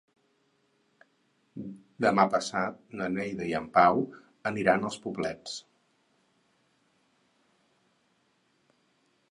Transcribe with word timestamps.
Demà 2.05 2.23
passat 2.35 2.79
na 3.01 3.09
Neida 3.17 3.45
i 3.51 3.53
en 3.59 3.67
Pau 3.77 4.01
aniran 4.53 4.89
als 4.89 4.99
Poblets. 5.05 5.61